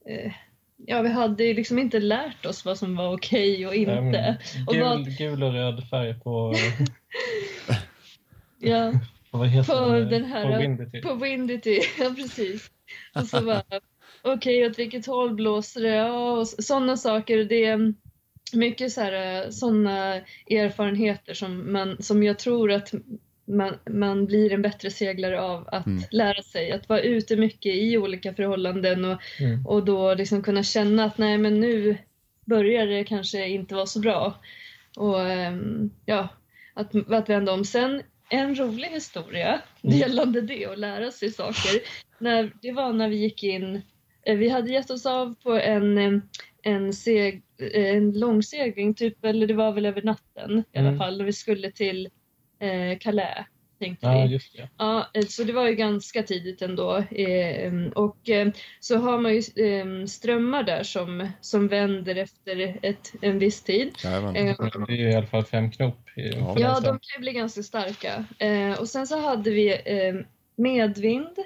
[0.09, 0.33] eh,
[0.77, 4.37] ja vi hade ju liksom inte lärt oss vad som var okej och inte.
[4.67, 6.55] Och Gul, vad- gul och röd färg på,
[8.59, 8.93] Ja,
[9.31, 9.45] på
[10.11, 11.03] den här- på Windity.
[11.03, 12.71] på Windity, ja precis.
[13.15, 13.63] Och så bara,
[14.23, 15.89] okej åt vilket håll blåser det?
[15.95, 17.45] Ja, och sådana saker.
[17.45, 17.95] Det är
[18.53, 18.93] mycket
[19.51, 20.15] sådana
[20.51, 22.93] erfarenheter som, man, som jag tror att
[23.47, 26.03] man, man blir en bättre seglare av att Mm.
[26.11, 26.73] lära sig.
[26.73, 29.67] Att vara ute mycket i olika förhållanden och Mm.
[29.67, 31.97] Och då liksom kunna känna att nej men nu
[32.45, 34.35] börjar det kanske inte vara så bra.
[34.97, 36.29] Och ehm, ja,
[36.75, 37.65] att, att vända om.
[37.65, 39.99] Sen en rolig historia Mm.
[39.99, 41.81] gällande det och lära sig saker.
[42.19, 43.83] När, det var när vi gick in,
[44.23, 46.21] eh, vi hade gett oss av på en, eh,
[46.63, 50.99] en, seg, eh, en långsegling, typ, eller det var väl över natten i alla Mm.
[50.99, 52.09] fall, när vi skulle till
[52.59, 53.47] eh, Calais.
[53.79, 54.13] Tänkte vi.
[54.13, 54.69] Ja, just det.
[54.79, 56.97] Ja, eh, så det var ju ganska tidigt ändå.
[56.97, 58.49] Eh, Och eh,
[58.81, 63.93] så har man ju eh, strömmar där som, som vänder efter ett, en viss tid.
[64.05, 65.99] Eh, Det är ju i alla fall fem knop.
[66.17, 66.55] Ja.
[66.59, 68.25] Ja, de kan ju bli ganska starka.
[68.81, 69.79] Och sen så hade vi
[70.57, 71.37] medvind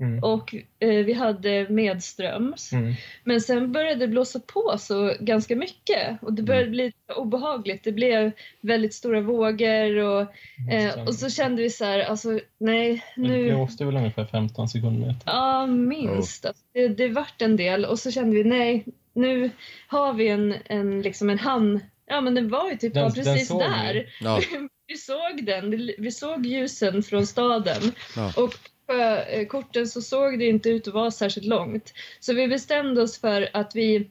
[0.00, 0.24] Mm.
[0.24, 2.72] och eh, vi hade medströms.
[2.72, 2.94] Mm.
[3.24, 7.84] Men sen började det blåsa på så ganska mycket och det började bli lite obehagligt.
[7.84, 10.26] Det blev väldigt stora vågor och,
[10.72, 13.44] eh, och så kände vi så här, alltså nej, Det nu...
[13.54, 15.14] blåste väl ungefär 15 sekunder.
[15.26, 16.46] Ja, minst.
[16.46, 19.50] Alltså, det, det vart en del och så kände vi nej, nu
[19.86, 21.80] har vi en, en, liksom en hamn.
[22.06, 23.64] Ja, men den var ju typ Den- bara den precis såg vi.
[23.68, 24.06] där.
[24.20, 24.40] Ja,
[24.86, 28.32] Vi såg den, vi såg ljusen från staden Ja.
[28.36, 28.54] och
[28.90, 28.96] på
[29.30, 31.92] eh, korten så såg det inte ut att vara särskilt långt.
[32.20, 34.10] Så vi bestämde oss för att vi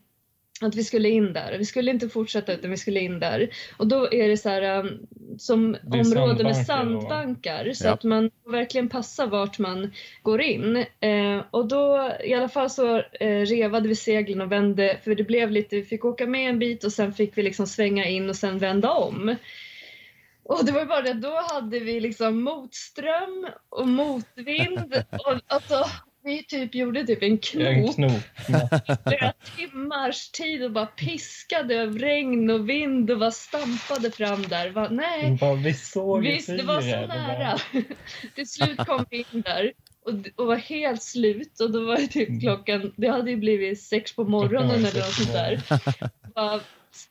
[0.62, 1.56] att vi skulle in där.
[1.58, 3.50] Vi skulle inte fortsätta utan vi skulle in där.
[3.78, 7.92] Och då är det så här um, som område med sandbankar och- så Ja.
[7.94, 9.92] att man får verkligen passa vart man
[10.24, 10.76] går in.
[11.00, 15.24] Eh, och då i alla fall så eh, revade vi seglen och vände för det
[15.24, 18.30] blev lite, vi fick åka med en bit och sen fick vi liksom svänga in
[18.30, 19.36] och sen vända om.
[20.50, 25.86] Och det var bara det då hade vi liksom motström och motvind och alltså
[26.24, 28.12] vi typ gjorde typ en En knop knop.
[29.08, 34.70] flera timmars tid och bara piskade av regn och vind och bara stampade fram där.
[34.70, 37.58] Va, nej, Bara, vi såg visst det var så nära.
[38.36, 39.72] Till slut kom vi in där
[40.06, 43.82] och, och var helt slut och då var det typ klockan, det hade ju blivit
[43.82, 45.62] sex på morgonen eller något sånt där.
[46.36, 46.60] Bara,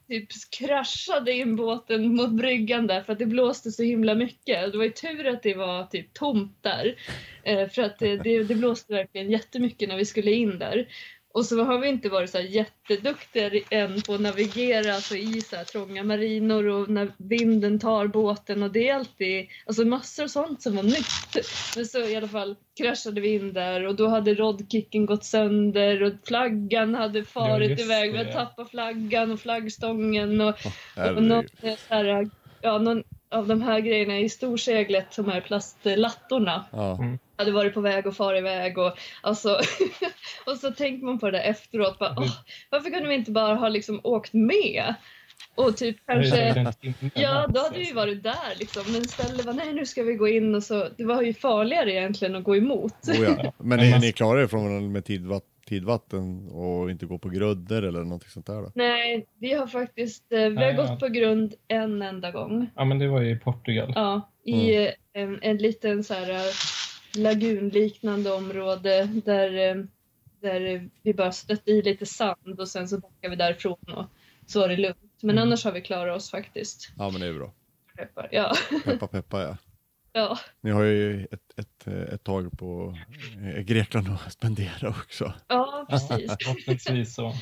[0.09, 4.73] typ kraschade in båten mot bryggan där för att det blåste så himla mycket.
[4.73, 6.97] Det var ju tur att det var typ tomt där.
[7.43, 10.89] Eh, för att det, det, det blåste verkligen jättemycket när vi skulle in där.
[11.33, 15.41] Och så har vi inte varit så här jätteduktiga än på att navigera alltså i
[15.41, 20.23] så här trånga marinor och när vinden tar båten och det är alltid alltså massor
[20.23, 21.47] av sånt som var nytt.
[21.77, 26.03] Men så i alla fall kraschade vi in där och då hade rodkicken gått sönder
[26.03, 28.13] och flaggan hade farit just iväg.
[28.13, 31.23] Vi hade tappat flaggan och flaggstången och, och herregud.
[31.23, 36.65] någon, eh, så här, ja, någon av de här grejerna i storseglet, de här plastlattorna
[36.73, 36.99] Ja.
[37.39, 39.61] Hade varit på väg och far iväg och, alltså,
[40.47, 41.99] och så tänker man på det efteråt.
[41.99, 42.33] Bara, åh,
[42.71, 44.95] varför kunde vi inte bara ha liksom åkt med?
[45.55, 46.73] Och typ kanske...
[47.15, 48.83] Ja, då hade vi varit där liksom.
[48.93, 50.89] Men istället var nej nu ska vi gå in och så.
[50.97, 53.09] Det var ju farligare egentligen att gå emot.
[53.09, 53.53] Oh, ja.
[53.59, 58.31] Men är ni klara ifrån med tidvatt, tidvatten och inte gå på gruddor eller någonting
[58.31, 58.73] sånt där då?
[58.75, 60.83] Nej, vi har faktiskt, eh, vi har Nej, ja.
[60.83, 62.71] gått på grund en enda gång.
[62.77, 63.93] Ja, men det var ju i Portugal.
[63.95, 66.53] Ja, i eh, en, en liten så här eh,
[67.19, 69.85] lagunliknande område där, eh,
[70.43, 74.07] där vi bara stötte i lite sand och sen så backade vi därifrån och
[74.47, 74.99] så var det lugnt.
[75.23, 75.43] Men Mm.
[75.43, 76.93] annars har vi klarat oss faktiskt.
[76.99, 77.53] Ja men det är bra.
[77.97, 78.29] Peppar.
[78.33, 78.55] Ja,
[78.85, 79.57] Peppa peppa ja.
[80.13, 80.39] ja.
[80.61, 82.97] Ni har ju ett, ett, ett tag på
[83.55, 85.33] eh, Grekland att spendera också.
[85.49, 86.37] ja precis.
[86.43, 87.35] Förhoppningsvis så.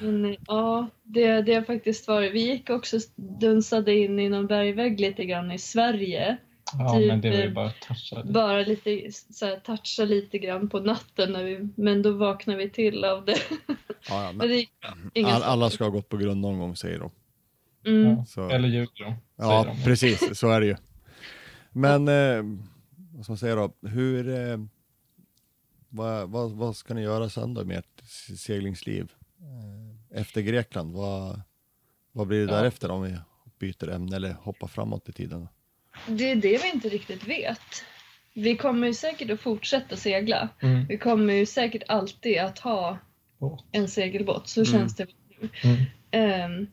[0.00, 2.32] Men, eh, ja, det, det har faktiskt varit.
[2.32, 6.36] Vi gick också dunsade in i någon bergvägg lite grann i Sverige.
[6.78, 8.32] Ja, Typ, men det var ju eh, bara touchade.
[8.32, 12.70] Bara lite så här, toucha lite grann på natten, när vi, men då vaknade vi
[12.70, 13.38] till av det.
[13.48, 13.74] Ja,
[14.08, 14.48] ja, Men men
[15.14, 17.10] det all, alla ska ha gått på grund någon gång säger de.
[17.86, 18.10] Mm.
[18.10, 18.24] Ja.
[18.24, 19.84] Så, Eller ljuger de, ja, de.
[19.84, 20.76] precis, så är det ju.
[21.70, 22.42] Men eh,
[23.14, 23.72] vad ska man säga då?
[23.88, 24.58] Hur, eh,
[25.88, 28.02] vad, vad, vad ska ni göra sen då med ert
[28.38, 29.12] seglingsliv?
[29.40, 30.92] eh, efter Grekland?
[30.92, 31.40] Vad,
[32.12, 32.58] vad blir det Ja.
[32.58, 33.16] därefter om vi
[33.58, 35.48] byter ämne eller hoppar framåt i tiden?
[36.06, 37.84] Det är det vi inte riktigt vet.
[38.34, 40.48] Vi kommer ju säkert att fortsätta segla.
[40.62, 40.86] Mm.
[40.88, 42.98] Vi kommer ju säkert alltid att ha
[43.38, 43.64] Båt.
[43.72, 44.72] en segelbåt, så Mm.
[44.72, 45.06] känns det
[45.40, 45.48] nu.
[45.64, 45.76] Mm.
[46.10, 46.66] Ehm,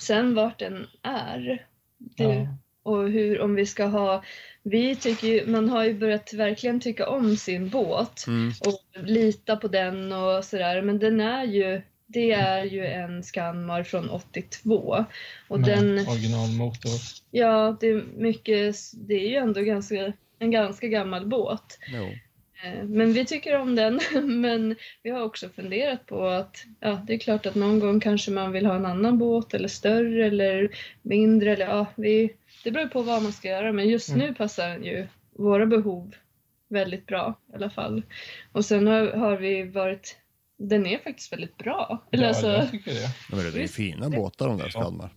[0.00, 1.66] sen vart den är
[1.98, 2.46] det, Ja.
[2.82, 4.24] och hur, om vi ska ha...
[4.62, 8.52] Vi tycker ju, man har ju börjat verkligen tycka om sin båt Mm.
[8.66, 13.82] och lita på den och sådär, men den är ju det är ju en Scanmar
[13.82, 15.04] från 82
[15.48, 16.90] och Med den, originalmotor.
[17.30, 21.78] ja det är mycket, det är ju ändå ganska, en ganska gammal båt.
[21.88, 22.04] Jo.
[22.64, 24.00] Eh, Men vi tycker om den.
[24.40, 28.30] Men vi har också funderat på att ja, det är klart att någon gång kanske
[28.30, 30.68] man vill ha en annan båt eller större eller
[31.02, 31.52] mindre.
[31.52, 32.32] Eller, ja, vi,
[32.64, 34.20] det beror på vad man ska göra men just Mm.
[34.26, 35.06] nu passar den ju
[35.38, 36.14] våra behov
[36.68, 38.02] väldigt bra i alla fall.
[38.52, 40.16] Och sen har, har vi varit,
[40.58, 42.04] den är faktiskt väldigt bra.
[42.12, 43.00] Eller Ja, alltså, jag tycker det.
[43.00, 45.10] Ja, men det är fina båtar de där Skanmar.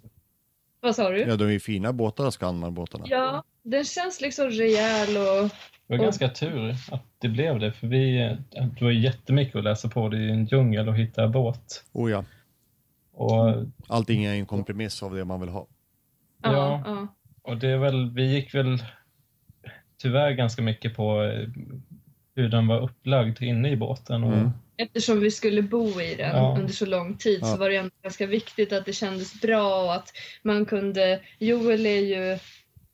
[0.80, 1.20] vad sa du?
[1.20, 3.06] Ja, de är ju fina båtar Skanmar-båtarna.
[3.08, 5.50] Ja, den känns liksom rejäl och
[5.88, 8.18] Det var Och- ganska tur att det blev det, för vi,
[8.52, 10.10] det var ju jättemycket att läsa på.
[10.10, 11.84] Det är en djungel att hitta båt.
[11.94, 12.24] Oh ja,
[13.14, 13.56] Och,
[13.88, 15.68] allting är en kompromiss av det man vill ha.
[16.44, 16.82] ja, Ja.
[16.86, 17.08] ja.
[17.42, 18.84] och det är väl, vi gick väl
[19.98, 21.48] tyvärr ganska mycket på eh,
[22.36, 24.24] hur den var upplagd inne i båten.
[24.24, 24.50] Och, Mm.
[24.78, 26.56] Eftersom vi skulle bo i den Ja.
[26.60, 27.48] under så lång tid Ja.
[27.48, 31.20] så var det ändå ganska viktigt att det kändes bra och att man kunde...
[31.40, 32.38] Joel är ju,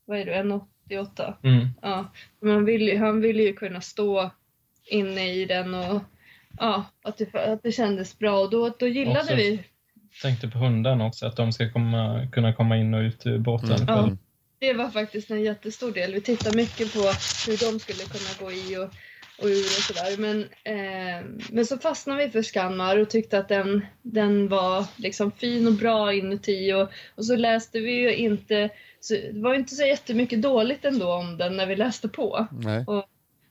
[0.06, 1.34] vad är du, 1,88?
[1.44, 2.12] Mm, Ja.
[2.42, 4.30] Man vill, han ville ju kunna stå
[4.86, 6.02] inne i den och
[6.60, 9.64] ja, att det, att det kändes bra och då, då gillade Också- vi.
[10.22, 13.72] tänkte på hundarna också, att de ska komma, kunna komma in och ut ur båten
[13.72, 13.86] Mm.
[13.88, 14.10] Ja.
[14.60, 16.14] Det var faktiskt en jättestor del.
[16.14, 18.90] Vi tittade mycket på hur de skulle kunna gå i och,
[19.40, 20.18] och ur och sådär.
[20.18, 25.32] Men, eh, men så fastnade vi för Skanmar och tyckte att den, den var liksom
[25.32, 26.74] fin och bra inuti.
[26.74, 30.86] Och, och så läste vi ju inte, så det var ju inte så jättemycket dåligt
[30.86, 32.48] ändå om den när vi läste på.
[32.52, 32.86] Nej.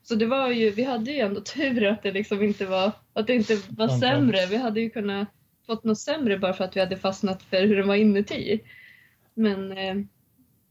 [0.03, 3.27] Så det var ju, vi hade ju ändå tur att det liksom inte var, att
[3.27, 4.45] det inte var sämre.
[4.45, 5.27] Vi hade ju kunnat
[5.65, 8.59] fått något sämre bara för att vi hade fastnat för hur den var inuti.
[9.33, 9.95] Men eh,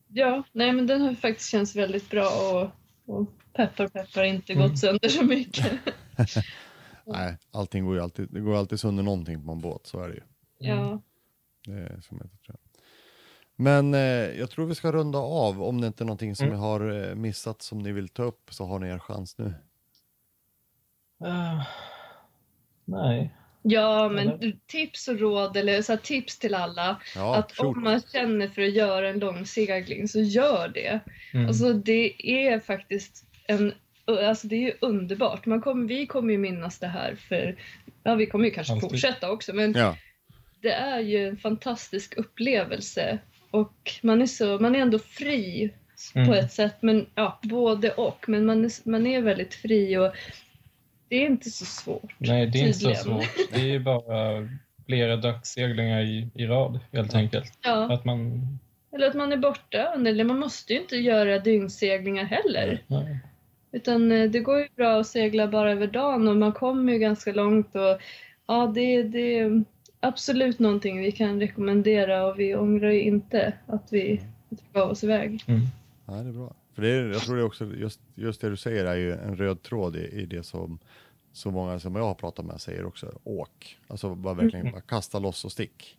[0.09, 2.71] ja, nej men den har faktiskt känts väldigt bra och,
[3.15, 3.33] och
[3.67, 4.77] peppar peppar inte gått Mm.
[4.77, 5.73] sönder så mycket.
[7.07, 10.09] Nej, allting går ju alltid, det går alltid sönder någonting på en båt, så är
[10.09, 10.23] det ju.
[10.59, 11.03] ja.
[11.67, 12.57] Det är som jag tror.
[13.57, 14.01] Men eh,
[14.39, 15.63] jag tror vi ska runda av.
[15.63, 16.59] Om det inte är någonting som Mm.
[16.59, 19.55] jag har eh, missat som ni vill ta upp så har ni er chans nu.
[21.25, 21.65] Ah,
[22.85, 23.35] nej.
[23.63, 24.57] ja, men Eller?
[24.67, 27.01] tips och råd eller så här, tips till alla.
[27.17, 27.77] Ja, att shoot.
[27.77, 31.01] om man känner för att göra en långsegling så gör det.
[31.35, 31.47] Mm.
[31.47, 35.47] Alltså det är faktiskt en Alltså det är ju underbart.
[35.47, 37.57] Man kommer, vi kommer ju minnas det här för,
[38.03, 38.91] ja vi kommer ju kanske Alltid.
[38.91, 39.97] fortsätta också men Ja,
[40.63, 43.19] det är ju en fantastisk upplevelse
[43.51, 45.71] och man är, så, man är ändå fri
[46.13, 46.33] på Mm.
[46.33, 48.25] ett sätt, men ja, både och.
[48.29, 50.13] Men man är, man är väldigt fri och
[51.09, 52.15] det är inte så svårt.
[52.19, 53.05] Nej, det är inte så tydligen.
[53.05, 53.37] svårt.
[53.53, 54.49] Det är ju bara
[54.87, 57.59] flera dagsseglingar i, i rad helt enkelt.
[57.63, 58.47] Ja, Att man...
[58.95, 62.83] eller att man är borta, eller man måste ju inte göra dyngseglingar heller.
[62.87, 63.19] Nej.
[63.73, 66.99] Utan eh, det går ju bra att segla bara över dagen och man kommer ju
[66.99, 68.01] ganska långt och
[68.47, 69.65] ja, det, det är
[70.01, 74.91] absolut någonting vi kan rekommendera och vi ångrar ju inte att vi, att vi gav
[74.91, 75.45] oss iväg.
[75.47, 75.61] Mm.
[76.07, 76.55] ja, det är bra.
[76.75, 79.13] För det är, jag tror det är också, just, just det du säger är ju
[79.13, 80.79] en röd tråd i, i det som
[81.33, 83.13] så många som jag har pratat med säger också.
[83.25, 83.79] Åk.
[83.89, 85.99] Alltså bara verkligen bara kasta loss och stick.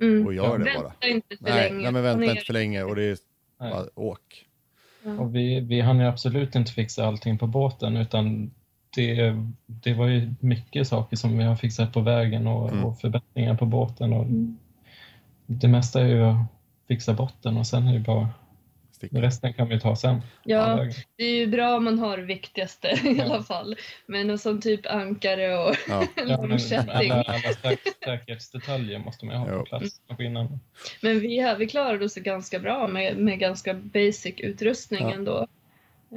[0.00, 0.26] Mm.
[0.26, 0.82] Och gör det bara.
[0.82, 1.82] Vänta inte för Nej, länge.
[1.82, 3.18] nej men vänta inte för länge och det är
[3.58, 4.46] bara åk.
[5.04, 5.12] Ja.
[5.12, 8.50] Och vi, vi hann ju absolut inte fixa allting på båten utan
[8.96, 9.34] det,
[9.66, 12.84] det var ju mycket saker som vi har fixat på vägen och, Mm.
[12.84, 14.12] och förbättringar på båten.
[14.12, 14.58] Och Mm.
[15.46, 16.46] det mesta är ju att
[16.88, 18.28] fixa botten och sen är det bara
[18.94, 19.10] Stick.
[19.14, 20.20] resten kan vi ta sen.
[20.44, 23.24] Ja, det är ju bra om man har det viktigaste i Ja.
[23.24, 23.76] alla fall.
[24.06, 27.10] Men som typ ankare och Ja, Ja, långkätting.
[27.10, 29.58] alla, alla säk- säkerhetsdetaljer måste man ju ha Jo.
[29.58, 30.60] på plats maskinen.
[31.02, 35.12] Men vi, har- vi klarade oss ganska bra med, med ganska basic utrustning Ja.
[35.14, 35.46] ändå.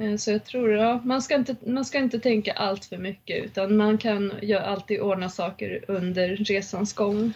[0.00, 3.44] Eh, Så jag tror, ja, man ska inte, man ska inte tänka allt för mycket
[3.44, 7.32] utan man kan ju alltid ordna saker under resans gång.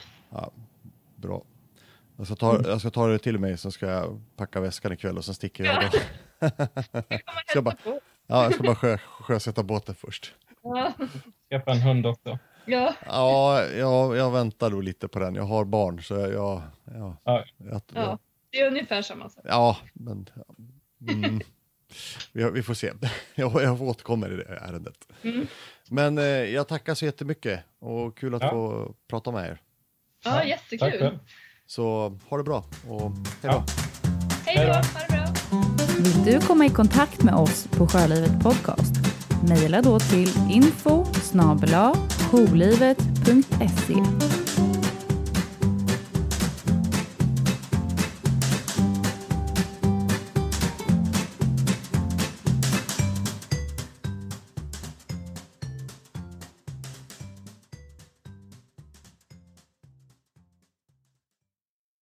[1.16, 1.42] bra.
[2.16, 5.18] Jag ska, ta, jag ska ta det till mig så ska jag packa väskan ikväll
[5.18, 5.84] och sen sticker jag.
[5.84, 5.90] Ja.
[5.90, 7.76] Ska jag bara,
[8.26, 10.34] ja, jag ska bara sjö, sjösätta båten först.
[10.62, 10.92] Ja,
[11.50, 12.38] Skaffa en hund också.
[12.66, 15.34] ja, Ja, jag, jag väntar då lite på den.
[15.34, 16.32] Jag har barn så jag...
[16.32, 17.44] jag, jag, Ja.
[17.56, 18.18] jag, ja.
[18.50, 19.44] det är ungefär samma sak.
[19.48, 20.28] ja men...
[21.10, 21.40] Mm,
[22.32, 22.92] vi, vi får se.
[23.34, 25.08] Jag, jag återkommer i det ärendet.
[25.22, 25.46] Mm.
[25.88, 28.50] Men eh, jag tackar så jättemycket och kul att Ja.
[28.50, 29.58] få prata med er.
[30.24, 31.18] Ja, jättekul.
[31.74, 33.10] Så ha det bra och hej
[33.42, 33.48] då.
[33.48, 33.64] Ja.
[34.46, 34.72] Hej då, Hej då.
[34.72, 35.86] ha det bra.
[35.98, 38.94] Vill du komma i kontakt med oss på Sjölivet Podcast?
[39.48, 41.94] Mejla då till info snabel-a
[42.30, 43.94] holivet.se